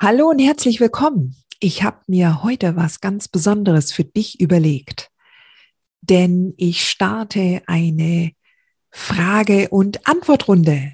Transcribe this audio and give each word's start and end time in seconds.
Hallo 0.00 0.28
und 0.28 0.38
herzlich 0.38 0.78
willkommen. 0.78 1.34
Ich 1.58 1.82
habe 1.82 1.98
mir 2.06 2.44
heute 2.44 2.76
was 2.76 3.00
ganz 3.00 3.26
Besonderes 3.26 3.90
für 3.90 4.04
dich 4.04 4.40
überlegt, 4.40 5.10
denn 6.02 6.54
ich 6.56 6.88
starte 6.88 7.62
eine 7.66 8.30
Frage- 8.92 9.70
und 9.70 10.06
Antwortrunde. 10.06 10.92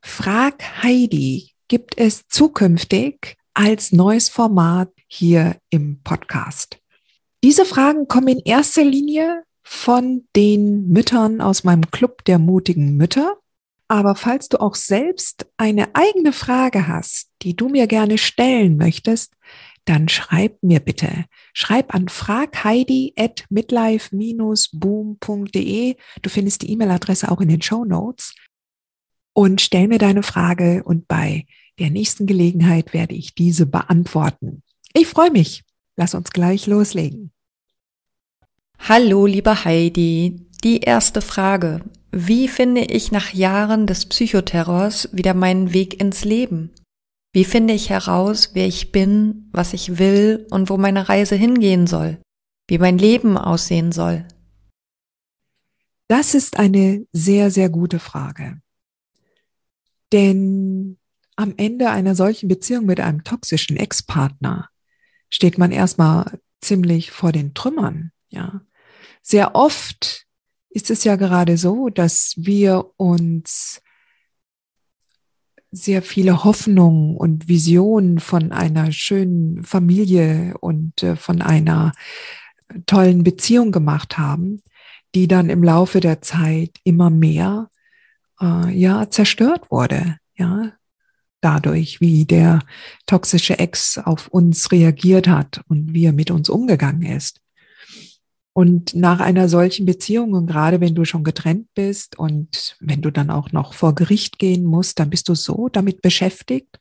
Frag 0.00 0.62
Heidi 0.84 1.54
gibt 1.66 1.98
es 1.98 2.28
zukünftig 2.28 3.36
als 3.54 3.90
neues 3.90 4.28
Format 4.28 4.92
hier 5.08 5.56
im 5.70 6.00
Podcast. 6.04 6.78
Diese 7.42 7.64
Fragen 7.64 8.06
kommen 8.06 8.28
in 8.28 8.42
erster 8.44 8.84
Linie 8.84 9.42
von 9.64 10.28
den 10.36 10.88
Müttern 10.88 11.40
aus 11.40 11.64
meinem 11.64 11.90
Club 11.90 12.24
der 12.26 12.38
mutigen 12.38 12.96
Mütter. 12.96 13.38
Aber 13.88 14.14
falls 14.16 14.48
du 14.48 14.60
auch 14.60 14.74
selbst 14.74 15.46
eine 15.56 15.94
eigene 15.94 16.32
Frage 16.32 16.88
hast, 16.88 17.30
die 17.42 17.54
du 17.54 17.68
mir 17.68 17.86
gerne 17.86 18.18
stellen 18.18 18.76
möchtest, 18.76 19.32
dann 19.84 20.08
schreib 20.08 20.60
mir 20.62 20.80
bitte. 20.80 21.26
Schreib 21.52 21.94
an 21.94 22.08
fragheidi 22.08 23.14
at 23.16 23.44
midlife-boom.de. 23.50 25.94
Du 26.22 26.30
findest 26.30 26.62
die 26.62 26.72
E-Mail-Adresse 26.72 27.30
auch 27.30 27.40
in 27.40 27.46
den 27.48 27.62
Show 27.62 27.84
Notes. 27.84 28.34
Und 29.32 29.60
stell 29.60 29.86
mir 29.86 29.98
deine 29.98 30.24
Frage 30.24 30.82
und 30.82 31.06
bei 31.06 31.46
der 31.78 31.90
nächsten 31.90 32.26
Gelegenheit 32.26 32.92
werde 32.92 33.14
ich 33.14 33.34
diese 33.34 33.66
beantworten. 33.66 34.64
Ich 34.92 35.06
freue 35.06 35.30
mich. 35.30 35.62
Lass 35.94 36.14
uns 36.14 36.30
gleich 36.30 36.66
loslegen. 36.66 37.30
Hallo, 38.78 39.26
liebe 39.26 39.64
Heidi. 39.64 40.45
Die 40.64 40.80
erste 40.80 41.20
Frage. 41.20 41.82
Wie 42.12 42.48
finde 42.48 42.82
ich 42.82 43.12
nach 43.12 43.32
Jahren 43.32 43.86
des 43.86 44.06
Psychoterrors 44.06 45.10
wieder 45.12 45.34
meinen 45.34 45.72
Weg 45.72 46.00
ins 46.00 46.24
Leben? 46.24 46.72
Wie 47.32 47.44
finde 47.44 47.74
ich 47.74 47.90
heraus, 47.90 48.50
wer 48.54 48.66
ich 48.66 48.92
bin, 48.92 49.50
was 49.52 49.74
ich 49.74 49.98
will 49.98 50.46
und 50.50 50.70
wo 50.70 50.78
meine 50.78 51.08
Reise 51.08 51.34
hingehen 51.36 51.86
soll? 51.86 52.18
Wie 52.68 52.78
mein 52.78 52.96
Leben 52.96 53.36
aussehen 53.36 53.92
soll? 53.92 54.26
Das 56.08 56.34
ist 56.34 56.58
eine 56.58 57.06
sehr, 57.12 57.50
sehr 57.50 57.68
gute 57.68 57.98
Frage. 57.98 58.60
Denn 60.12 60.98
am 61.36 61.52
Ende 61.58 61.90
einer 61.90 62.14
solchen 62.14 62.48
Beziehung 62.48 62.86
mit 62.86 63.00
einem 63.00 63.24
toxischen 63.24 63.76
Ex-Partner 63.76 64.70
steht 65.28 65.58
man 65.58 65.72
erstmal 65.72 66.40
ziemlich 66.62 67.10
vor 67.10 67.32
den 67.32 67.52
Trümmern, 67.52 68.12
ja. 68.30 68.62
Sehr 69.20 69.54
oft 69.54 70.25
ist 70.76 70.90
es 70.90 71.04
ja 71.04 71.16
gerade 71.16 71.56
so, 71.56 71.88
dass 71.88 72.34
wir 72.36 72.90
uns 72.98 73.80
sehr 75.70 76.02
viele 76.02 76.44
Hoffnungen 76.44 77.16
und 77.16 77.48
Visionen 77.48 78.20
von 78.20 78.52
einer 78.52 78.92
schönen 78.92 79.64
Familie 79.64 80.54
und 80.60 81.02
äh, 81.02 81.16
von 81.16 81.40
einer 81.40 81.92
tollen 82.84 83.24
Beziehung 83.24 83.72
gemacht 83.72 84.18
haben, 84.18 84.60
die 85.14 85.26
dann 85.26 85.48
im 85.48 85.64
Laufe 85.64 86.00
der 86.00 86.20
Zeit 86.20 86.72
immer 86.84 87.08
mehr 87.08 87.70
äh, 88.38 88.70
ja 88.78 89.08
zerstört 89.08 89.70
wurde, 89.70 90.18
ja 90.36 90.72
dadurch, 91.40 92.02
wie 92.02 92.26
der 92.26 92.60
toxische 93.06 93.58
Ex 93.58 93.96
auf 93.96 94.28
uns 94.28 94.70
reagiert 94.72 95.26
hat 95.26 95.62
und 95.68 95.94
wie 95.94 96.04
er 96.04 96.12
mit 96.12 96.30
uns 96.30 96.50
umgegangen 96.50 97.02
ist. 97.02 97.40
Und 98.56 98.94
nach 98.94 99.20
einer 99.20 99.50
solchen 99.50 99.84
Beziehung, 99.84 100.32
und 100.32 100.46
gerade 100.46 100.80
wenn 100.80 100.94
du 100.94 101.04
schon 101.04 101.24
getrennt 101.24 101.68
bist 101.74 102.18
und 102.18 102.78
wenn 102.80 103.02
du 103.02 103.10
dann 103.10 103.28
auch 103.28 103.52
noch 103.52 103.74
vor 103.74 103.94
Gericht 103.94 104.38
gehen 104.38 104.64
musst, 104.64 104.98
dann 104.98 105.10
bist 105.10 105.28
du 105.28 105.34
so 105.34 105.68
damit 105.68 106.00
beschäftigt, 106.00 106.78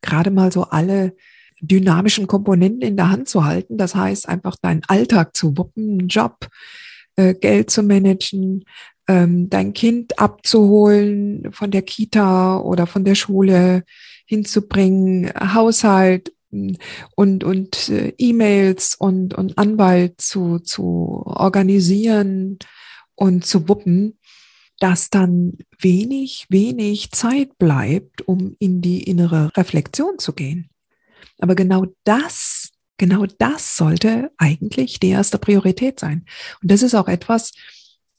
gerade 0.00 0.30
mal 0.30 0.52
so 0.52 0.62
alle 0.62 1.16
dynamischen 1.60 2.28
Komponenten 2.28 2.82
in 2.82 2.96
der 2.96 3.10
Hand 3.10 3.28
zu 3.28 3.44
halten. 3.44 3.78
Das 3.78 3.96
heißt, 3.96 4.28
einfach 4.28 4.54
deinen 4.62 4.82
Alltag 4.86 5.36
zu 5.36 5.58
wuppen, 5.58 6.06
Job, 6.06 6.46
äh, 7.16 7.34
Geld 7.34 7.70
zu 7.70 7.82
managen, 7.82 8.64
ähm, 9.08 9.50
dein 9.50 9.72
Kind 9.72 10.20
abzuholen 10.20 11.48
von 11.50 11.72
der 11.72 11.82
Kita 11.82 12.60
oder 12.60 12.86
von 12.86 13.02
der 13.02 13.16
Schule 13.16 13.82
hinzubringen, 14.24 15.32
Haushalt, 15.34 16.30
und, 16.50 17.44
und 17.44 17.88
äh, 17.88 18.14
E-Mails 18.18 18.94
und, 18.94 19.34
und 19.34 19.58
Anwalt 19.58 20.20
zu, 20.20 20.58
zu 20.58 21.22
organisieren 21.26 22.58
und 23.14 23.44
zu 23.44 23.68
wuppen, 23.68 24.18
dass 24.78 25.10
dann 25.10 25.58
wenig, 25.78 26.46
wenig 26.48 27.10
Zeit 27.10 27.58
bleibt, 27.58 28.26
um 28.26 28.54
in 28.58 28.80
die 28.80 29.02
innere 29.02 29.50
Reflexion 29.56 30.18
zu 30.18 30.32
gehen. 30.32 30.70
Aber 31.40 31.54
genau 31.54 31.86
das, 32.04 32.70
genau 32.96 33.26
das 33.38 33.76
sollte 33.76 34.30
eigentlich 34.38 35.00
die 35.00 35.08
erste 35.08 35.38
Priorität 35.38 36.00
sein. 36.00 36.24
Und 36.62 36.70
das 36.70 36.82
ist 36.82 36.94
auch 36.94 37.08
etwas, 37.08 37.52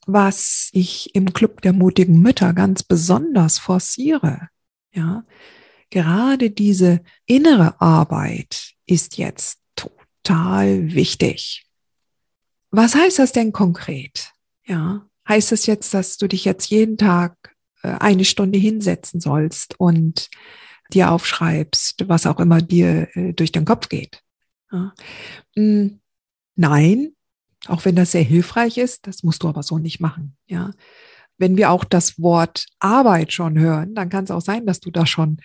was 0.06 0.70
ich 0.72 1.14
im 1.14 1.32
Club 1.32 1.62
der 1.62 1.72
mutigen 1.72 2.20
Mütter 2.20 2.52
ganz 2.52 2.82
besonders 2.82 3.58
forciere. 3.58 4.48
Ja, 4.92 5.24
gerade 5.90 6.50
diese 6.50 7.02
innere 7.26 7.80
Arbeit 7.80 8.74
ist 8.86 9.18
jetzt 9.18 9.60
total 9.76 10.92
wichtig. 10.92 11.66
Was 12.70 12.94
heißt 12.94 13.18
das 13.18 13.32
denn 13.32 13.52
konkret? 13.52 14.32
Ja, 14.64 15.06
heißt 15.28 15.52
das 15.52 15.66
jetzt, 15.66 15.92
dass 15.92 16.16
du 16.16 16.28
dich 16.28 16.44
jetzt 16.44 16.70
jeden 16.70 16.96
Tag 16.96 17.54
äh, 17.82 17.88
eine 17.88 18.24
Stunde 18.24 18.58
hinsetzen 18.58 19.20
sollst 19.20 19.78
und 19.78 20.28
dir 20.92 21.10
aufschreibst, 21.10 22.08
was 22.08 22.26
auch 22.26 22.40
immer 22.40 22.62
dir 22.62 23.08
äh, 23.16 23.32
durch 23.32 23.52
den 23.52 23.64
Kopf 23.64 23.88
geht? 23.88 24.22
Ja. 24.70 24.94
Hm, 25.56 26.00
nein, 26.54 27.12
auch 27.66 27.84
wenn 27.84 27.96
das 27.96 28.12
sehr 28.12 28.22
hilfreich 28.22 28.78
ist, 28.78 29.06
das 29.06 29.22
musst 29.22 29.42
du 29.42 29.48
aber 29.48 29.62
so 29.62 29.78
nicht 29.78 30.00
machen. 30.00 30.36
Ja, 30.46 30.70
wenn 31.40 31.56
wir 31.56 31.70
auch 31.70 31.84
das 31.84 32.20
Wort 32.20 32.66
Arbeit 32.78 33.32
schon 33.32 33.58
hören, 33.58 33.94
dann 33.94 34.10
kann 34.10 34.24
es 34.24 34.30
auch 34.30 34.42
sein, 34.42 34.66
dass 34.66 34.78
du 34.78 34.90
da 34.90 35.06
schon 35.06 35.38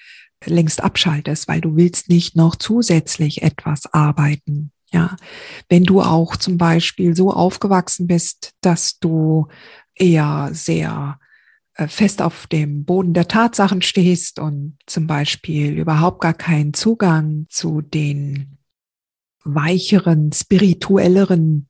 längst 0.45 0.83
abschaltest, 0.83 1.47
weil 1.47 1.61
du 1.61 1.75
willst 1.75 2.09
nicht 2.09 2.35
noch 2.35 2.55
zusätzlich 2.55 3.41
etwas 3.41 3.91
arbeiten. 3.93 4.71
Ja, 4.91 5.15
wenn 5.69 5.83
du 5.83 6.01
auch 6.01 6.35
zum 6.35 6.57
Beispiel 6.57 7.15
so 7.15 7.31
aufgewachsen 7.31 8.07
bist, 8.07 8.53
dass 8.61 8.99
du 8.99 9.47
eher 9.95 10.49
sehr 10.51 11.19
äh, 11.73 11.87
fest 11.87 12.21
auf 12.21 12.47
dem 12.47 12.85
Boden 12.85 13.13
der 13.13 13.27
Tatsachen 13.27 13.81
stehst 13.81 14.39
und 14.39 14.77
zum 14.85 15.07
Beispiel 15.07 15.77
überhaupt 15.77 16.21
gar 16.21 16.33
keinen 16.33 16.73
Zugang 16.73 17.47
zu 17.49 17.81
den 17.81 18.57
weicheren, 19.43 20.31
spirituelleren 20.31 21.67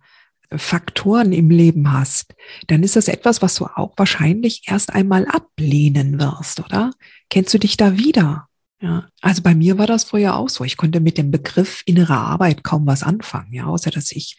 Faktoren 0.56 1.31
im 1.31 1.50
Leben 1.50 1.92
hast, 1.92 2.33
dann 2.68 2.83
ist 2.83 2.95
das 2.95 3.07
etwas, 3.07 3.42
was 3.42 3.56
du 3.56 3.65
auch 3.65 3.94
wahrscheinlich 3.97 4.63
erst 4.68 4.94
einmal 4.94 5.25
ablehnen 5.25 6.19
wirst, 6.19 6.59
oder? 6.59 6.92
Kennst 7.30 7.53
du 7.53 7.57
dich 7.57 7.77
da 7.77 7.97
wieder? 7.97 8.47
Ja, 8.81 9.07
also 9.21 9.42
bei 9.42 9.56
mir 9.56 9.77
war 9.77 9.88
das 9.88 10.03
früher 10.03 10.36
auch 10.36 10.50
so. 10.50 10.63
Ich 10.63 10.77
konnte 10.77 11.00
mit 11.00 11.18
dem 11.18 11.31
Begriff 11.31 11.81
innere 11.86 12.18
Arbeit 12.18 12.63
kaum 12.63 12.86
was 12.86 13.03
anfangen, 13.03 13.53
ja, 13.53 13.65
außer 13.65 13.89
dass 13.89 14.12
ich 14.12 14.38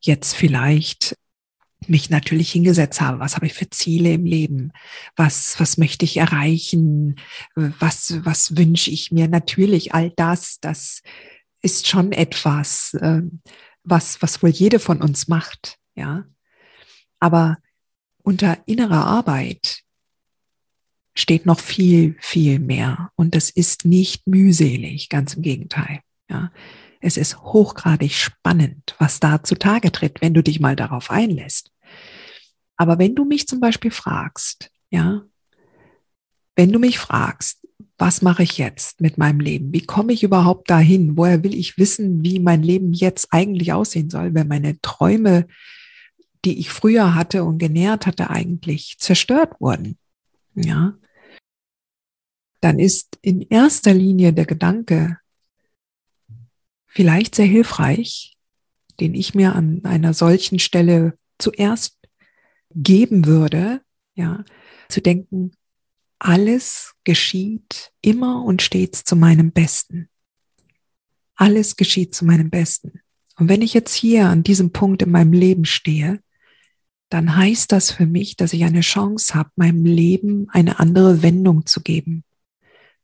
jetzt 0.00 0.34
vielleicht 0.34 1.16
mich 1.86 2.10
natürlich 2.10 2.50
hingesetzt 2.50 3.00
habe. 3.00 3.20
Was 3.20 3.36
habe 3.36 3.46
ich 3.46 3.54
für 3.54 3.70
Ziele 3.70 4.12
im 4.12 4.24
Leben? 4.24 4.72
Was, 5.14 5.58
was 5.60 5.76
möchte 5.76 6.04
ich 6.04 6.16
erreichen? 6.16 7.16
Was, 7.54 8.18
was 8.24 8.56
wünsche 8.56 8.90
ich 8.90 9.12
mir? 9.12 9.28
Natürlich 9.28 9.94
all 9.94 10.10
das, 10.16 10.58
das 10.60 11.02
ist 11.62 11.86
schon 11.86 12.12
etwas, 12.12 12.96
ähm, 13.00 13.40
was, 13.86 14.20
was 14.20 14.42
wohl 14.42 14.50
jede 14.50 14.78
von 14.78 15.00
uns 15.00 15.28
macht, 15.28 15.78
ja. 15.94 16.24
Aber 17.18 17.56
unter 18.22 18.58
innerer 18.66 19.06
Arbeit 19.06 19.82
steht 21.14 21.46
noch 21.46 21.60
viel, 21.60 22.16
viel 22.20 22.58
mehr. 22.58 23.10
Und 23.16 23.34
das 23.34 23.48
ist 23.48 23.84
nicht 23.84 24.26
mühselig, 24.26 25.08
ganz 25.08 25.34
im 25.34 25.42
Gegenteil. 25.42 26.00
Ja. 26.28 26.52
Es 27.00 27.16
ist 27.16 27.38
hochgradig 27.38 28.14
spannend, 28.14 28.94
was 28.98 29.20
da 29.20 29.42
zutage 29.42 29.92
tritt, 29.92 30.20
wenn 30.20 30.34
du 30.34 30.42
dich 30.42 30.60
mal 30.60 30.76
darauf 30.76 31.10
einlässt. 31.10 31.70
Aber 32.76 32.98
wenn 32.98 33.14
du 33.14 33.24
mich 33.24 33.46
zum 33.46 33.60
Beispiel 33.60 33.90
fragst, 33.90 34.70
ja, 34.90 35.22
wenn 36.56 36.72
du 36.72 36.78
mich 36.78 36.98
fragst, 36.98 37.65
was 37.98 38.20
mache 38.20 38.42
ich 38.42 38.58
jetzt 38.58 39.00
mit 39.00 39.16
meinem 39.16 39.40
Leben? 39.40 39.72
Wie 39.72 39.80
komme 39.80 40.12
ich 40.12 40.22
überhaupt 40.22 40.68
dahin? 40.68 41.16
Woher 41.16 41.42
will 41.42 41.54
ich 41.54 41.78
wissen, 41.78 42.22
wie 42.22 42.38
mein 42.38 42.62
Leben 42.62 42.92
jetzt 42.92 43.28
eigentlich 43.32 43.72
aussehen 43.72 44.10
soll, 44.10 44.34
wenn 44.34 44.48
meine 44.48 44.80
Träume, 44.80 45.46
die 46.44 46.58
ich 46.58 46.70
früher 46.70 47.14
hatte 47.14 47.44
und 47.44 47.58
genährt 47.58 48.06
hatte, 48.06 48.28
eigentlich 48.28 48.96
zerstört 48.98 49.60
wurden? 49.60 49.98
Ja. 50.54 50.94
Dann 52.60 52.78
ist 52.78 53.18
in 53.22 53.42
erster 53.42 53.94
Linie 53.94 54.32
der 54.32 54.46
Gedanke 54.46 55.18
vielleicht 56.86 57.34
sehr 57.34 57.46
hilfreich, 57.46 58.36
den 59.00 59.14
ich 59.14 59.34
mir 59.34 59.54
an 59.54 59.84
einer 59.84 60.14
solchen 60.14 60.58
Stelle 60.58 61.18
zuerst 61.38 61.98
geben 62.74 63.26
würde, 63.26 63.80
ja, 64.14 64.44
zu 64.88 65.00
denken, 65.00 65.52
alles 66.18 66.94
geschieht 67.04 67.92
immer 68.00 68.42
und 68.44 68.62
stets 68.62 69.04
zu 69.04 69.16
meinem 69.16 69.52
Besten. 69.52 70.08
Alles 71.34 71.76
geschieht 71.76 72.14
zu 72.14 72.24
meinem 72.24 72.50
Besten. 72.50 73.00
Und 73.38 73.48
wenn 73.48 73.62
ich 73.62 73.74
jetzt 73.74 73.94
hier 73.94 74.28
an 74.28 74.42
diesem 74.42 74.72
Punkt 74.72 75.02
in 75.02 75.10
meinem 75.10 75.32
Leben 75.32 75.66
stehe, 75.66 76.20
dann 77.10 77.36
heißt 77.36 77.70
das 77.70 77.90
für 77.90 78.06
mich, 78.06 78.36
dass 78.36 78.52
ich 78.52 78.64
eine 78.64 78.80
Chance 78.80 79.34
habe, 79.34 79.50
meinem 79.56 79.84
Leben 79.84 80.48
eine 80.50 80.80
andere 80.80 81.22
Wendung 81.22 81.66
zu 81.66 81.82
geben. 81.82 82.24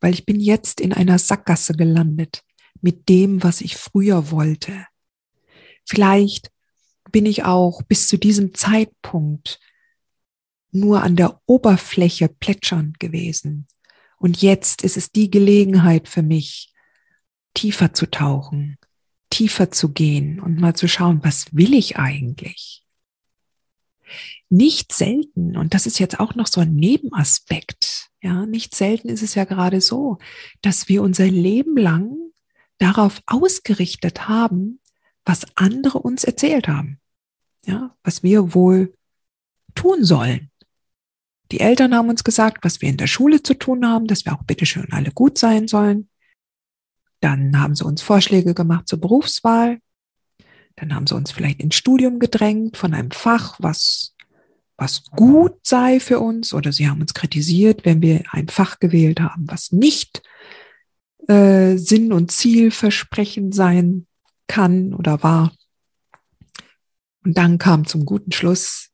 Weil 0.00 0.14
ich 0.14 0.26
bin 0.26 0.41
jetzt 0.41 0.81
in 0.81 0.93
einer 0.93 1.19
Sackgasse 1.19 1.75
gelandet 1.75 2.43
mit 2.81 3.09
dem, 3.09 3.43
was 3.43 3.61
ich 3.61 3.76
früher 3.76 4.31
wollte. 4.31 4.87
Vielleicht 5.87 6.50
bin 7.12 7.26
ich 7.26 7.44
auch 7.44 7.82
bis 7.82 8.09
zu 8.09 8.17
diesem 8.17 8.55
Zeitpunkt 8.55 9.61
nur 10.72 11.02
an 11.02 11.16
der 11.16 11.40
Oberfläche 11.46 12.28
plätschernd 12.28 12.98
gewesen. 12.98 13.66
Und 14.19 14.42
jetzt 14.42 14.82
ist 14.82 14.96
es 14.96 15.10
die 15.10 15.30
Gelegenheit 15.30 16.08
für 16.08 16.22
mich, 16.22 16.72
tiefer 17.54 17.92
zu 17.92 18.10
tauchen, 18.10 18.78
tiefer 19.30 19.70
zu 19.70 19.92
gehen 19.92 20.40
und 20.40 20.58
mal 20.58 20.74
zu 20.74 20.88
schauen, 20.88 21.20
was 21.22 21.54
will 21.54 21.74
ich 21.74 21.98
eigentlich? 21.98 22.84
Nicht 24.48 24.92
selten, 24.92 25.56
und 25.56 25.74
das 25.74 25.86
ist 25.86 25.98
jetzt 25.98 26.20
auch 26.20 26.34
noch 26.34 26.46
so 26.46 26.60
ein 26.60 26.75
Nebenaspekt, 26.75 28.10
ja, 28.22 28.46
nicht 28.46 28.75
selten 28.75 29.08
ist 29.08 29.22
es 29.22 29.34
ja 29.34 29.44
gerade 29.44 29.80
so, 29.80 30.18
dass 30.60 30.88
wir 30.88 31.02
unser 31.02 31.26
Leben 31.26 31.76
lang 31.76 32.16
darauf 32.78 33.20
ausgerichtet 33.26 34.28
haben, 34.28 34.80
was 35.25 35.46
andere 35.56 35.98
uns 35.98 36.22
erzählt 36.22 36.68
haben, 36.68 37.00
ja, 37.66 37.96
was 38.04 38.22
wir 38.22 38.54
wohl 38.54 38.94
tun 39.75 40.04
sollen. 40.04 40.51
Die 41.52 41.60
Eltern 41.60 41.94
haben 41.94 42.08
uns 42.08 42.25
gesagt, 42.25 42.64
was 42.64 42.81
wir 42.81 42.88
in 42.88 42.96
der 42.96 43.06
Schule 43.06 43.43
zu 43.43 43.52
tun 43.52 43.87
haben, 43.87 44.06
dass 44.06 44.25
wir 44.25 44.32
auch 44.32 44.43
bitteschön 44.43 44.90
alle 44.90 45.10
gut 45.10 45.37
sein 45.37 45.69
sollen. 45.69 46.08
Dann 47.20 47.60
haben 47.60 47.75
sie 47.75 47.84
uns 47.84 48.00
Vorschläge 48.00 48.54
gemacht 48.54 48.88
zur 48.88 49.00
Berufswahl. 49.00 49.78
Dann 50.76 50.94
haben 50.94 51.06
sie 51.06 51.14
uns 51.14 51.31
vielleicht 51.31 51.60
ins 51.60 51.75
Studium 51.75 52.19
gedrängt 52.20 52.78
von 52.78 52.94
einem 52.94 53.10
Fach, 53.10 53.56
was, 53.58 54.16
was 54.78 55.04
gut 55.10 55.58
sei 55.62 56.00
für 56.00 56.20
uns. 56.20 56.54
Oder 56.54 56.72
sie 56.72 56.88
haben 56.88 57.02
uns 57.02 57.12
kritisiert, 57.12 57.84
wenn 57.84 58.00
wir 58.00 58.22
ein 58.31 58.49
Fach 58.49 58.78
gewählt 58.81 59.20
haben, 59.20 59.44
was 59.46 59.72
nicht 59.72 60.22
äh, 61.28 61.76
Sinn 61.76 62.14
und 62.14 62.32
Zielversprechend 62.32 63.54
sein 63.54 64.06
kann 64.46 64.94
oder 64.94 65.22
war. 65.22 65.52
Und 67.25 67.37
dann 67.37 67.58
kam 67.58 67.87
zum 67.87 68.06
guten 68.06 68.32
Schluss 68.32 68.88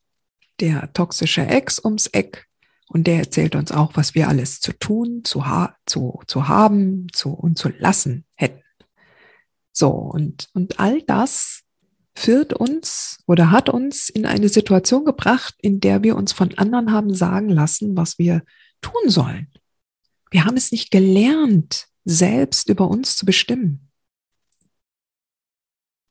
der 0.58 0.92
toxische 0.92 1.46
Ex 1.46 1.78
ums 1.84 2.08
Eck 2.08 2.47
und 2.88 3.06
der 3.06 3.18
erzählt 3.18 3.54
uns 3.54 3.70
auch, 3.70 3.92
was 3.94 4.14
wir 4.14 4.28
alles 4.28 4.60
zu 4.60 4.72
tun, 4.72 5.22
zu, 5.24 5.46
ha 5.46 5.76
zu, 5.86 6.20
zu 6.26 6.48
haben, 6.48 7.06
zu 7.12 7.30
und 7.30 7.58
zu 7.58 7.68
lassen 7.68 8.24
hätten. 8.34 8.62
So, 9.72 9.90
und, 9.90 10.48
und 10.54 10.80
all 10.80 11.02
das 11.02 11.62
führt 12.14 12.52
uns 12.52 13.22
oder 13.26 13.50
hat 13.50 13.68
uns 13.68 14.08
in 14.08 14.26
eine 14.26 14.48
Situation 14.48 15.04
gebracht, 15.04 15.54
in 15.60 15.80
der 15.80 16.02
wir 16.02 16.16
uns 16.16 16.32
von 16.32 16.56
anderen 16.58 16.90
haben 16.90 17.14
sagen 17.14 17.48
lassen, 17.48 17.96
was 17.96 18.18
wir 18.18 18.42
tun 18.80 19.08
sollen. 19.08 19.52
Wir 20.30 20.44
haben 20.44 20.56
es 20.56 20.72
nicht 20.72 20.90
gelernt, 20.90 21.86
selbst 22.04 22.68
über 22.68 22.88
uns 22.88 23.16
zu 23.16 23.24
bestimmen. 23.24 23.88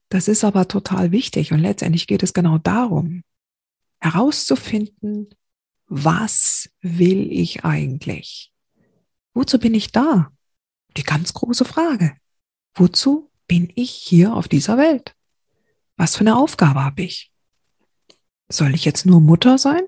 Das 0.10 0.28
ist 0.30 0.44
aber 0.44 0.68
total 0.68 1.12
wichtig 1.12 1.52
und 1.52 1.60
letztendlich 1.60 2.08
geht 2.08 2.24
es 2.24 2.34
genau 2.34 2.58
darum, 2.58 3.24
herauszufinden, 4.00 5.30
was 5.88 6.70
will 6.82 7.32
ich 7.32 7.64
eigentlich? 7.66 8.52
Wozu 9.34 9.60
bin 9.60 9.74
ich 9.74 9.92
da? 9.92 10.32
Die 10.98 11.04
ganz 11.04 11.34
große 11.34 11.66
Frage. 11.66 12.16
Wozu 12.76 13.32
bin 13.48 13.72
ich 13.76 13.92
hier 13.92 14.34
auf 14.34 14.48
dieser 14.48 14.78
Welt? 14.78 15.16
Was 15.96 16.16
für 16.16 16.22
eine 16.22 16.38
Aufgabe 16.38 16.84
habe 16.84 17.04
ich? 17.04 17.32
Soll 18.50 18.76
ich 18.76 18.86
jetzt 18.86 19.06
nur 19.06 19.20
Mutter 19.20 19.58
sein? 19.58 19.84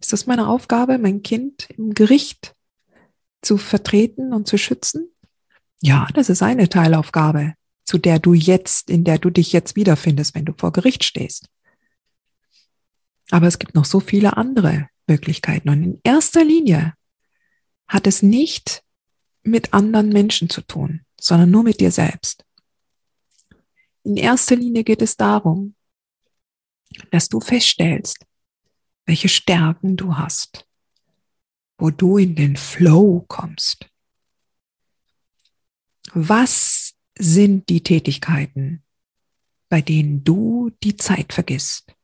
Ist 0.00 0.12
das 0.12 0.26
meine 0.26 0.48
Aufgabe, 0.48 0.98
mein 0.98 1.22
Kind 1.22 1.68
im 1.70 1.94
Gericht 1.94 2.54
zu 3.42 3.56
vertreten 3.56 4.32
und 4.32 4.46
zu 4.46 4.58
schützen? 4.58 5.10
Ja, 5.80 6.08
das 6.14 6.28
ist 6.28 6.42
eine 6.42 6.68
Teilaufgabe, 6.68 7.54
zu 7.84 7.98
der 7.98 8.18
du 8.18 8.34
jetzt, 8.34 8.90
in 8.90 9.04
der 9.04 9.18
du 9.18 9.30
dich 9.30 9.52
jetzt 9.52 9.76
wiederfindest, 9.76 10.34
wenn 10.34 10.44
du 10.44 10.52
vor 10.56 10.72
Gericht 10.72 11.04
stehst. 11.04 11.48
Aber 13.30 13.46
es 13.46 13.58
gibt 13.58 13.74
noch 13.74 13.84
so 13.84 14.00
viele 14.00 14.36
andere 14.36 14.88
Möglichkeiten. 15.06 15.68
Und 15.68 15.82
in 15.82 16.00
erster 16.04 16.44
Linie 16.44 16.94
hat 17.88 18.06
es 18.06 18.22
nicht 18.22 18.82
mit 19.42 19.72
anderen 19.72 20.08
Menschen 20.08 20.48
zu 20.48 20.60
tun, 20.60 21.02
sondern 21.20 21.50
nur 21.50 21.62
mit 21.62 21.80
dir 21.80 21.90
selbst. 21.90 22.44
In 24.02 24.16
erster 24.16 24.56
Linie 24.56 24.84
geht 24.84 25.02
es 25.02 25.16
darum, 25.16 25.74
dass 27.10 27.28
du 27.28 27.40
feststellst, 27.40 28.24
welche 29.06 29.28
Stärken 29.28 29.96
du 29.96 30.16
hast, 30.16 30.66
wo 31.78 31.90
du 31.90 32.18
in 32.18 32.34
den 32.34 32.56
Flow 32.56 33.24
kommst. 33.28 33.88
Was 36.12 36.94
sind 37.18 37.68
die 37.68 37.82
Tätigkeiten, 37.82 38.84
bei 39.68 39.80
denen 39.80 40.22
du 40.22 40.70
die 40.82 40.96
Zeit 40.96 41.32
vergisst? 41.32 41.95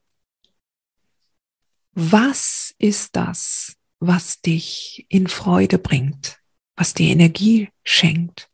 Was 1.94 2.74
ist 2.78 3.16
das, 3.16 3.76
was 4.00 4.40
dich 4.40 5.06
in 5.08 5.26
Freude 5.26 5.78
bringt, 5.78 6.38
was 6.74 6.94
dir 6.94 7.10
Energie 7.10 7.68
schenkt? 7.84 8.50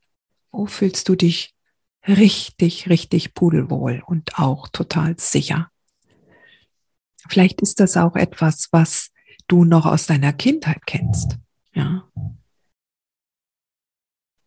Wo 0.50 0.66
fühlst 0.66 1.08
du 1.08 1.14
dich 1.14 1.54
richtig, 2.06 2.88
richtig 2.88 3.34
pudelwohl 3.34 4.02
und 4.04 4.38
auch 4.38 4.68
total 4.68 5.18
sicher? 5.18 5.70
Vielleicht 7.28 7.60
ist 7.60 7.78
das 7.80 7.96
auch 7.96 8.16
etwas, 8.16 8.68
was 8.72 9.10
du 9.46 9.64
noch 9.64 9.86
aus 9.86 10.06
deiner 10.06 10.32
Kindheit 10.32 10.84
kennst. 10.86 11.38
Ja. 11.74 12.08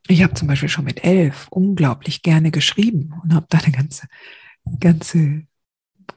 Ich 0.08 0.24
habe 0.24 0.34
zum 0.34 0.48
Beispiel 0.48 0.70
schon 0.70 0.86
mit 0.86 1.04
elf 1.04 1.48
unglaublich 1.50 2.22
gerne 2.24 2.52
geschrieben 2.52 3.14
und 3.24 3.34
habe 3.34 3.46
da 3.50 3.60
eine 3.60 3.72
ganze, 3.72 4.08
ganze 4.80 5.48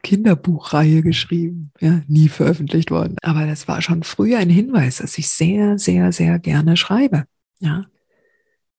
Kinderbuchreihe 0.03 1.03
geschrieben, 1.03 1.73
ja, 1.81 2.03
nie 2.07 2.29
veröffentlicht 2.29 2.91
worden. 2.91 3.17
Aber 3.23 3.47
das 3.47 3.69
war 3.69 3.83
schon 3.83 4.03
früher 4.03 4.39
ein 4.39 4.51
Hinweis, 4.51 4.99
dass 4.99 5.19
ich 5.19 5.29
sehr, 5.29 5.79
sehr, 5.79 6.13
sehr 6.13 6.39
gerne 6.39 6.77
schreibe. 6.77 7.25
Ja, 7.61 7.87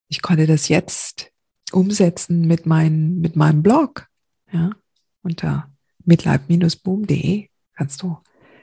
ich 0.07 0.21
konnte 0.21 0.47
das 0.47 0.67
jetzt 0.67 1.31
umsetzen 1.71 2.47
mit, 2.47 2.65
mein, 2.65 3.19
mit 3.19 3.35
meinem 3.35 3.63
Blog. 3.63 4.07
Ja, 4.51 4.71
unter 5.21 5.69
midlife-boom.de 6.05 7.49
kannst 7.73 8.01
du, 8.01 8.17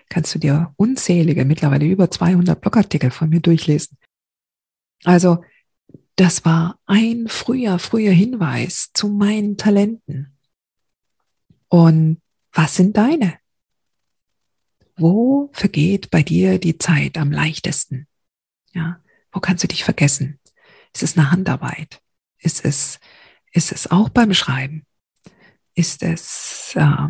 kannst 0.08 0.34
du 0.34 0.38
dir 0.38 0.72
unzählige, 0.76 1.44
mittlerweile 1.44 1.84
über 1.84 2.10
200 2.10 2.60
Blogartikel 2.60 3.10
von 3.10 3.28
mir 3.28 3.40
durchlesen. 3.40 3.98
Also, 5.04 5.44
das 6.16 6.44
war 6.44 6.78
ein 6.86 7.26
früher, 7.28 7.78
früher 7.78 8.12
Hinweis 8.12 8.90
zu 8.94 9.08
meinen 9.08 9.56
Talenten. 9.56 10.38
Und 11.68 12.21
was 12.52 12.76
sind 12.76 12.96
deine? 12.96 13.38
Wo 14.96 15.50
vergeht 15.52 16.10
bei 16.10 16.22
dir 16.22 16.58
die 16.58 16.78
Zeit 16.78 17.16
am 17.16 17.32
leichtesten? 17.32 18.06
Ja, 18.72 19.02
wo 19.32 19.40
kannst 19.40 19.64
du 19.64 19.68
dich 19.68 19.84
vergessen? 19.84 20.38
Ist 20.92 21.02
es 21.02 21.16
eine 21.16 21.30
Handarbeit? 21.30 22.02
Ist 22.38 22.64
es, 22.64 23.00
ist 23.52 23.72
es 23.72 23.90
auch 23.90 24.10
beim 24.10 24.34
Schreiben? 24.34 24.86
Ist 25.74 26.02
es 26.02 26.74
äh, 26.76 27.08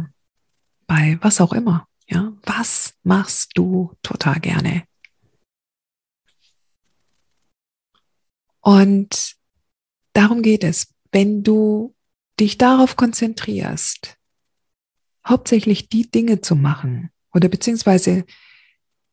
bei 0.86 1.18
was 1.20 1.40
auch 1.40 1.52
immer? 1.52 1.88
Ja, 2.06 2.32
was 2.44 2.94
machst 3.02 3.52
du 3.54 3.94
total 4.02 4.38
gerne? 4.40 4.84
Und 8.60 9.36
darum 10.12 10.42
geht 10.42 10.62
es. 10.62 10.94
Wenn 11.10 11.42
du 11.42 11.94
dich 12.38 12.58
darauf 12.58 12.96
konzentrierst, 12.96 14.18
hauptsächlich 15.26 15.88
die 15.88 16.10
Dinge 16.10 16.40
zu 16.40 16.56
machen 16.56 17.10
oder 17.32 17.48
beziehungsweise 17.48 18.24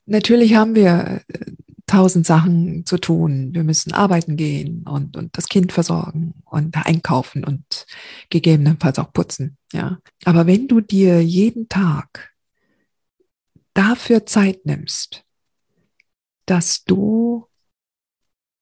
natürlich 0.06 0.56
haben 0.56 0.76
wir 0.76 1.22
äh, 1.28 1.52
tausend 1.90 2.26
Sachen 2.26 2.86
zu 2.86 2.98
tun. 2.98 3.54
Wir 3.54 3.64
müssen 3.64 3.94
arbeiten 3.94 4.38
gehen 4.38 4.84
und, 4.88 5.18
und 5.18 5.36
das 5.36 5.50
Kind 5.50 5.72
versorgen 5.72 6.36
und 6.46 6.76
einkaufen 6.86 7.44
und 7.44 7.88
gegebenenfalls 8.30 9.00
auch 9.00 9.12
putzen. 9.12 9.58
Ja. 9.74 10.00
Aber 10.24 10.46
wenn 10.46 10.68
du 10.68 10.82
dir 10.82 11.24
jeden 11.24 11.68
Tag 11.68 12.32
dafür 13.74 14.26
Zeit 14.28 14.66
nimmst, 14.66 15.24
dass 16.46 16.84
du 16.84 17.48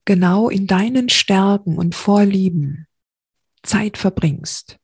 genau 0.06 0.48
in 0.48 0.66
deinen 0.66 1.10
Stärken 1.10 1.76
und 1.76 1.94
Vorlieben 1.94 2.86
Zeit 3.62 3.98
verbringst, 3.98 4.78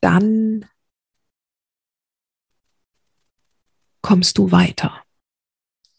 dann 0.00 0.64
kommst 4.02 4.38
du 4.38 4.50
weiter 4.50 5.02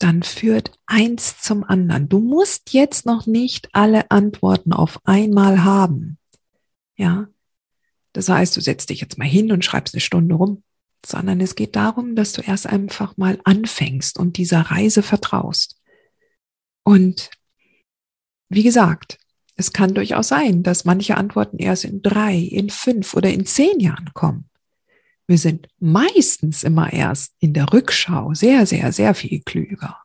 dann 0.03 0.22
führt 0.22 0.77
eins 0.86 1.39
zum 1.39 1.63
anderen. 1.63 2.10
Du 2.10 2.19
musst 2.19 2.74
jetzt 2.74 3.05
noch 3.05 3.25
nicht 3.25 3.69
alle 3.72 4.12
Antworten 4.12 4.74
auf 4.74 5.00
einmal 5.05 5.63
haben. 5.63 6.17
Ja. 6.98 7.29
Das 8.12 8.27
heißt, 8.27 8.55
du 8.57 8.62
setzt 8.62 8.89
dich 8.89 9.00
jetzt 9.00 9.17
mal 9.17 9.27
hin 9.27 9.51
und 9.53 9.63
schreibst 9.63 9.95
eine 9.95 10.01
Stunde 10.01 10.36
rum, 10.36 10.62
sondern 11.05 11.39
es 11.39 11.55
geht 11.55 11.77
darum, 11.77 12.17
dass 12.17 12.33
du 12.33 12.41
erst 12.41 12.67
einfach 12.67 13.15
mal 13.15 13.39
anfängst 13.45 14.19
und 14.19 14.36
dieser 14.36 14.60
Reise 14.60 15.03
vertraust. 15.03 15.79
Und 16.83 17.31
wie 18.50 18.63
gesagt, 18.63 19.19
es 19.55 19.72
kann 19.72 19.93
durchaus 19.93 20.27
sein, 20.27 20.63
dass 20.63 20.83
manche 20.83 21.15
Antworten 21.15 21.60
erst 21.60 21.86
in 21.86 22.01
drei, 22.01 22.36
in 22.36 22.69
fünf 22.69 23.13
oder 23.13 23.31
in 23.31 23.45
zehn 23.45 23.79
Jahren 23.79 24.13
kommen. 24.13 24.50
Wir 25.27 25.38
sind 25.38 25.68
meistens 25.80 26.63
immer 26.63 26.92
erst 26.92 27.34
in 27.39 27.53
der 27.53 27.72
Rückschau 27.72 28.34
sehr, 28.34 28.65
sehr, 28.65 28.92
sehr 28.92 29.15
viel 29.15 29.42
klüger. 29.42 29.98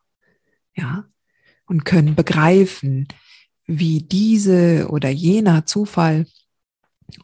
Ja. 0.75 1.05
Und 1.65 1.85
können 1.85 2.15
begreifen, 2.15 3.07
wie 3.67 4.01
diese 4.01 4.87
oder 4.89 5.09
jener 5.09 5.65
Zufall 5.65 6.25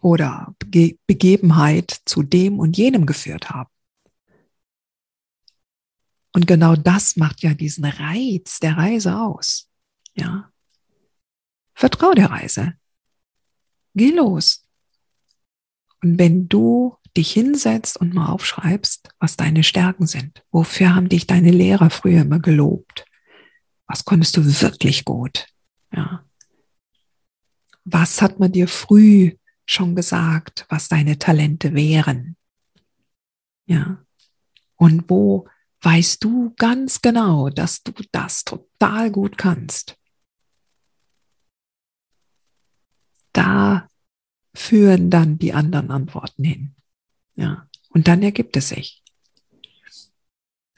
oder 0.02 0.54
Bege 0.60 0.98
Begebenheit 1.08 2.02
zu 2.06 2.22
dem 2.22 2.60
und 2.60 2.78
jenem 2.78 3.06
geführt 3.06 3.50
haben. 3.50 3.70
Und 6.34 6.48
genau 6.48 6.76
das 6.76 7.16
macht 7.16 7.44
ja 7.44 7.54
diesen 7.54 7.86
Reiz 7.86 8.60
der 8.60 8.78
Reise 8.78 9.18
aus. 9.18 9.70
Ja. 10.16 10.52
Vertrau 11.74 12.14
der 12.14 12.30
Reise. 12.30 12.74
Geh 13.94 14.12
los. 14.12 14.68
Und 16.04 16.20
wenn 16.20 16.48
du 16.50 16.98
dich 17.18 17.32
hinsetzt 17.32 17.98
und 17.98 18.14
mal 18.14 18.30
aufschreibst, 18.30 19.10
was 19.20 19.38
deine 19.38 19.64
Stärken 19.64 20.08
sind. 20.08 20.44
Wofür 20.52 20.96
haben 20.96 21.10
dich 21.10 21.28
deine 21.28 21.52
Lehrer 21.52 21.90
früher 21.90 22.22
immer 22.22 22.40
gelobt? 22.40 23.06
Was 23.88 24.06
konntest 24.06 24.38
du 24.38 24.62
wirklich 24.62 25.06
gut? 25.06 25.48
Ja. 25.92 26.26
Was 27.84 28.22
hat 28.22 28.40
man 28.40 28.52
dir 28.52 28.68
früh 28.68 29.38
schon 29.66 29.96
gesagt, 29.96 30.66
was 30.70 30.90
deine 30.90 31.18
Talente 31.18 31.74
wären? 31.74 32.36
Ja. 33.66 34.04
Und 34.76 35.10
wo 35.10 35.48
weißt 35.82 36.24
du 36.24 36.54
ganz 36.58 37.02
genau, 37.02 37.50
dass 37.50 37.84
du 37.84 37.94
das 38.12 38.44
total 38.44 39.12
gut 39.12 39.38
kannst? 39.38 39.98
Da 43.34 43.88
führen 44.56 45.10
dann 45.10 45.38
die 45.38 45.54
anderen 45.54 45.92
Antworten 45.92 46.44
hin. 46.44 46.76
Ja, 47.36 47.68
und 47.90 48.08
dann 48.08 48.24
ergibt 48.24 48.56
es 48.58 48.70
sich. 48.70 49.04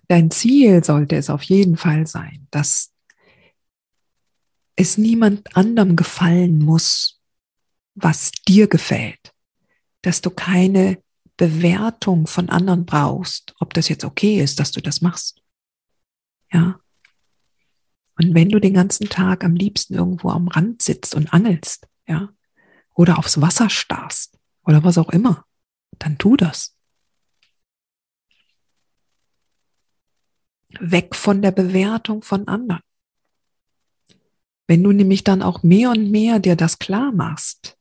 Dein 0.07 0.31
Ziel 0.31 0.83
sollte 0.83 1.15
es 1.15 1.29
auf 1.29 1.43
jeden 1.43 1.77
Fall 1.77 2.07
sein, 2.07 2.47
dass 2.51 2.93
es 4.75 4.97
niemand 4.97 5.55
anderem 5.55 5.95
gefallen 5.95 6.59
muss, 6.59 7.19
was 7.95 8.31
dir 8.47 8.67
gefällt, 8.67 9.33
dass 10.03 10.21
du 10.21 10.29
keine 10.29 11.01
Bewertung 11.35 12.27
von 12.27 12.49
anderen 12.49 12.85
brauchst, 12.85 13.53
ob 13.59 13.73
das 13.73 13.89
jetzt 13.89 14.05
okay 14.05 14.39
ist, 14.39 14.59
dass 14.59 14.71
du 14.71 14.81
das 14.81 15.01
machst. 15.01 15.41
Ja. 16.51 16.79
Und 18.17 18.33
wenn 18.33 18.49
du 18.49 18.59
den 18.59 18.73
ganzen 18.73 19.09
Tag 19.09 19.43
am 19.43 19.55
liebsten 19.55 19.93
irgendwo 19.93 20.29
am 20.29 20.47
Rand 20.47 20.81
sitzt 20.81 21.13
und 21.13 21.33
angelst, 21.33 21.87
ja, 22.07 22.29
oder 22.95 23.19
aufs 23.19 23.41
Wasser 23.41 23.69
starrst 23.69 24.39
oder 24.63 24.83
was 24.83 24.97
auch 24.97 25.09
immer, 25.09 25.45
dann 25.99 26.17
tu 26.17 26.37
das. 26.37 26.75
Weg 30.79 31.15
von 31.15 31.41
der 31.41 31.51
Bewertung 31.51 32.21
von 32.21 32.47
anderen. 32.47 32.81
Wenn 34.67 34.83
du 34.83 34.91
nämlich 34.91 35.23
dann 35.23 35.41
auch 35.41 35.63
mehr 35.63 35.91
und 35.91 36.11
mehr 36.11 36.39
dir 36.39 36.55
das 36.55 36.77
klar 36.77 37.11
machst, 37.11 37.77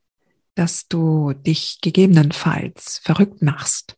dass 0.54 0.86
du 0.88 1.32
dich 1.32 1.80
gegebenenfalls 1.82 2.98
verrückt 2.98 3.42
machst 3.42 3.96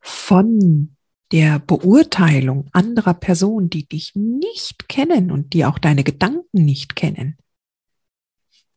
von 0.00 0.96
der 1.32 1.58
Beurteilung 1.58 2.68
anderer 2.72 3.14
Personen, 3.14 3.68
die 3.68 3.86
dich 3.86 4.14
nicht 4.14 4.88
kennen 4.88 5.30
und 5.30 5.52
die 5.52 5.66
auch 5.66 5.78
deine 5.78 6.04
Gedanken 6.04 6.64
nicht 6.64 6.96
kennen. 6.96 7.36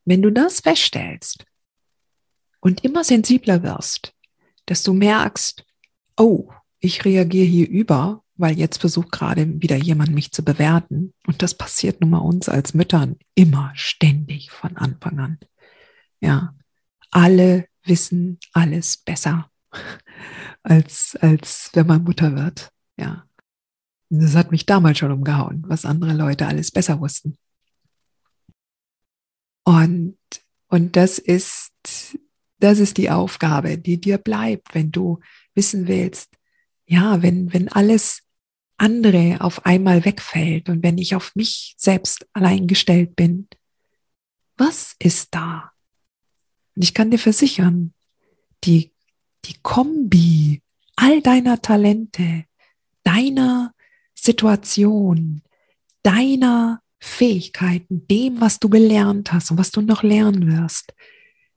Wenn 0.03 0.21
du 0.21 0.31
das 0.31 0.59
feststellst, 0.59 1.45
und 2.61 2.85
immer 2.85 3.03
sensibler 3.03 3.63
wirst, 3.63 4.13
dass 4.67 4.83
du 4.83 4.93
merkst, 4.93 5.65
oh, 6.17 6.49
ich 6.79 7.03
reagiere 7.03 7.45
hier 7.45 7.69
über, 7.69 8.23
weil 8.35 8.57
jetzt 8.57 8.79
versucht 8.79 9.11
gerade 9.11 9.61
wieder 9.61 9.75
jemand 9.75 10.13
mich 10.13 10.31
zu 10.31 10.43
bewerten. 10.43 11.13
Und 11.27 11.41
das 11.41 11.55
passiert 11.55 12.01
nun 12.01 12.11
mal 12.11 12.19
uns 12.19 12.47
als 12.49 12.73
Müttern 12.73 13.17
immer 13.35 13.71
ständig 13.75 14.51
von 14.51 14.77
Anfang 14.77 15.19
an. 15.19 15.39
Ja, 16.19 16.55
alle 17.11 17.67
wissen 17.83 18.39
alles 18.53 18.97
besser, 18.97 19.49
als, 20.63 21.17
als 21.19 21.71
wenn 21.73 21.87
man 21.87 22.03
Mutter 22.03 22.35
wird. 22.35 22.71
Ja. 22.97 23.25
Das 24.09 24.35
hat 24.35 24.51
mich 24.51 24.65
damals 24.65 24.97
schon 24.97 25.11
umgehauen, 25.11 25.63
was 25.67 25.85
andere 25.85 26.13
Leute 26.13 26.45
alles 26.45 26.71
besser 26.71 26.99
wussten. 26.99 27.37
Und, 29.63 30.17
und 30.67 30.95
das 30.95 31.17
ist 31.17 32.17
das 32.63 32.79
ist 32.79 32.97
die 32.97 33.09
Aufgabe, 33.09 33.77
die 33.77 33.99
dir 33.99 34.17
bleibt, 34.17 34.73
wenn 34.73 34.91
du 34.91 35.19
wissen 35.53 35.87
willst, 35.87 36.29
ja, 36.85 37.21
wenn, 37.21 37.53
wenn 37.53 37.69
alles 37.69 38.23
andere 38.77 39.37
auf 39.39 39.65
einmal 39.65 40.05
wegfällt 40.05 40.69
und 40.69 40.83
wenn 40.83 40.97
ich 40.97 41.15
auf 41.15 41.35
mich 41.35 41.75
selbst 41.77 42.27
allein 42.33 42.67
gestellt 42.67 43.15
bin, 43.15 43.47
was 44.57 44.95
ist 44.99 45.33
da? 45.33 45.71
Und 46.75 46.83
ich 46.83 46.93
kann 46.93 47.11
dir 47.11 47.19
versichern, 47.19 47.93
die, 48.63 48.91
die 49.45 49.55
Kombi 49.61 50.61
all 50.95 51.21
deiner 51.21 51.61
Talente, 51.61 52.45
deiner 53.03 53.73
Situation, 54.13 55.41
deiner 56.03 56.81
Fähigkeiten, 56.99 58.07
dem, 58.07 58.39
was 58.39 58.59
du 58.59 58.69
gelernt 58.69 59.33
hast 59.33 59.51
und 59.51 59.57
was 59.57 59.71
du 59.71 59.81
noch 59.81 60.03
lernen 60.03 60.47
wirst, 60.51 60.93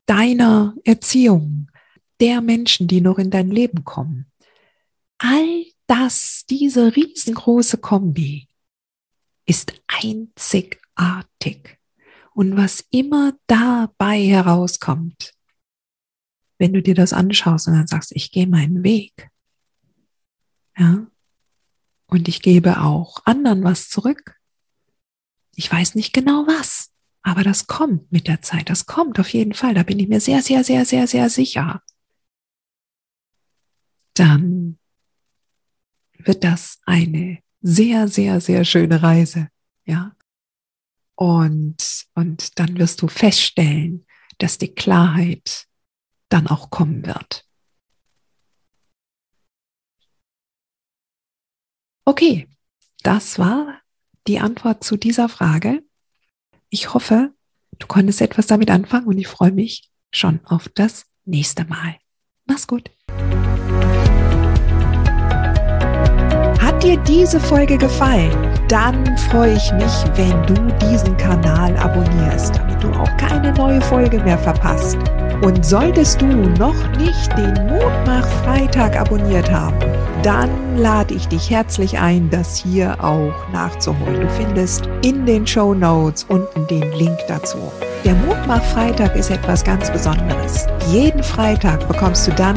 deiner 0.06 0.74
Erziehung, 0.84 1.70
der 2.20 2.40
Menschen, 2.40 2.86
die 2.86 3.00
noch 3.00 3.18
in 3.18 3.30
dein 3.30 3.50
Leben 3.50 3.84
kommen. 3.84 4.30
All 5.18 5.64
das, 5.86 6.44
diese 6.48 6.94
riesengroße 6.94 7.78
Kombi, 7.78 8.48
ist 9.46 9.74
einzigartig. 9.86 11.78
Und 12.34 12.56
was 12.56 12.84
immer 12.90 13.34
dabei 13.46 14.20
herauskommt, 14.22 15.32
wenn 16.58 16.72
du 16.72 16.82
dir 16.82 16.94
das 16.94 17.12
anschaust 17.12 17.68
und 17.68 17.74
dann 17.74 17.86
sagst, 17.86 18.12
ich 18.12 18.32
gehe 18.32 18.46
meinen 18.46 18.82
Weg, 18.82 19.28
ja, 20.76 21.06
und 22.06 22.28
ich 22.28 22.42
gebe 22.42 22.80
auch 22.80 23.24
anderen 23.24 23.64
was 23.64 23.88
zurück. 23.88 24.36
Ich 25.54 25.70
weiß 25.70 25.94
nicht 25.94 26.12
genau 26.12 26.46
was. 26.46 26.93
Aber 27.26 27.42
das 27.42 27.66
kommt 27.66 28.12
mit 28.12 28.28
der 28.28 28.42
Zeit, 28.42 28.68
das 28.68 28.84
kommt 28.84 29.18
auf 29.18 29.30
jeden 29.30 29.54
Fall, 29.54 29.72
da 29.72 29.82
bin 29.82 29.98
ich 29.98 30.08
mir 30.08 30.20
sehr, 30.20 30.42
sehr, 30.42 30.62
sehr, 30.62 30.84
sehr, 30.84 31.08
sehr 31.08 31.30
sicher. 31.30 31.82
Dann 34.12 34.78
wird 36.18 36.44
das 36.44 36.78
eine 36.84 37.42
sehr, 37.62 38.08
sehr, 38.08 38.42
sehr 38.42 38.66
schöne 38.66 39.02
Reise, 39.02 39.48
ja. 39.86 40.14
Und, 41.16 42.04
und 42.14 42.58
dann 42.58 42.76
wirst 42.76 43.00
du 43.00 43.08
feststellen, 43.08 44.06
dass 44.38 44.58
die 44.58 44.74
Klarheit 44.74 45.66
dann 46.28 46.46
auch 46.46 46.68
kommen 46.68 47.06
wird. 47.06 47.48
Okay, 52.04 52.48
das 53.02 53.38
war 53.38 53.80
die 54.26 54.40
Antwort 54.40 54.84
zu 54.84 54.98
dieser 54.98 55.30
Frage. 55.30 55.82
Ich 56.74 56.92
hoffe, 56.92 57.30
du 57.78 57.86
konntest 57.86 58.20
etwas 58.20 58.48
damit 58.48 58.68
anfangen 58.68 59.06
und 59.06 59.16
ich 59.16 59.28
freue 59.28 59.52
mich, 59.52 59.92
schon 60.10 60.40
auf 60.44 60.68
das 60.74 61.04
nächste 61.24 61.64
Mal. 61.66 61.94
Mach's 62.46 62.66
gut. 62.66 62.90
Hat 66.60 66.82
dir 66.82 66.96
diese 67.06 67.38
Folge 67.38 67.78
gefallen? 67.78 68.32
Dann 68.66 69.16
freue 69.30 69.54
ich 69.54 69.72
mich, 69.74 69.92
wenn 70.16 70.42
du 70.48 70.76
diesen 70.88 71.16
Kanal 71.16 71.76
abonnierst, 71.76 72.56
damit 72.56 72.82
du 72.82 72.90
auch 72.90 73.16
keine 73.18 73.52
neue 73.52 73.80
Folge 73.80 74.18
mehr 74.24 74.40
verpasst. 74.40 74.98
Und 75.44 75.62
solltest 75.62 76.22
du 76.22 76.26
noch 76.26 76.96
nicht 76.96 77.36
den 77.36 77.52
Mutmach 77.66 78.26
Freitag 78.42 78.98
abonniert 78.98 79.50
haben, 79.50 79.76
dann 80.22 80.78
lade 80.78 81.12
ich 81.12 81.28
dich 81.28 81.50
herzlich 81.50 81.98
ein, 81.98 82.30
das 82.30 82.56
hier 82.56 82.96
auch 83.04 83.34
nachzuholen. 83.52 84.22
Du 84.22 84.28
findest 84.30 84.88
in 85.02 85.26
den 85.26 85.46
Show 85.46 85.74
Notes 85.74 86.24
unten 86.30 86.66
den 86.68 86.90
Link 86.92 87.18
dazu. 87.28 87.58
Der 88.06 88.14
Mutmach 88.14 88.64
Freitag 88.64 89.14
ist 89.16 89.30
etwas 89.30 89.62
ganz 89.62 89.90
Besonderes. 89.90 90.66
Jeden 90.90 91.22
Freitag 91.22 91.86
bekommst 91.88 92.26
du 92.26 92.32
dann 92.32 92.56